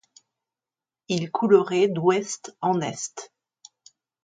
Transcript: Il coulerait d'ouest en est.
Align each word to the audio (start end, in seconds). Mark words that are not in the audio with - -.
Il 1.09 1.29
coulerait 1.29 1.87
d'ouest 1.87 2.57
en 2.61 2.81
est. 2.81 3.31